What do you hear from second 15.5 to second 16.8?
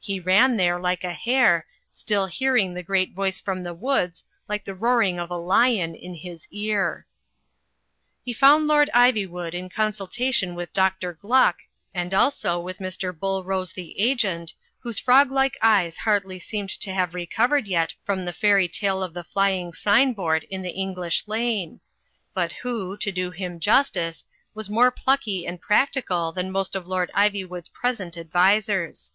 eyes hardly seemed